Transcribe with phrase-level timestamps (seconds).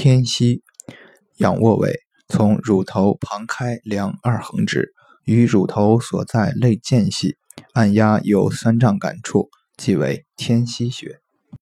[0.00, 0.62] 天溪，
[1.38, 7.36] 仰卧位，从乳头旁开，量二横指，与乳头所在肋间隙
[7.72, 11.18] 按压有酸胀感处，即为天溪穴。